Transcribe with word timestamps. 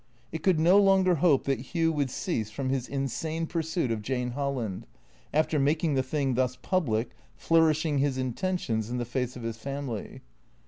It 0.31 0.41
could 0.41 0.59
no 0.59 0.79
longer 0.79 1.13
hope 1.21 1.43
that 1.43 1.59
Hugh 1.59 1.91
would 1.93 2.09
cease 2.09 2.49
from 2.49 2.69
his 2.69 2.87
insane 2.87 3.45
pursuit 3.45 3.91
of 3.91 4.01
Jane 4.01 4.31
Holland, 4.31 4.87
after 5.31 5.59
making 5.59 5.93
the 5.93 6.01
thing 6.01 6.33
thus 6.33 6.55
public, 6.59 7.11
flourishing 7.35 7.99
his 7.99 8.17
intentions 8.17 8.89
in 8.89 8.97
the 8.97 9.05
face 9.05 9.35
of 9.35 9.43
his 9.43 9.57
family. 9.57 10.21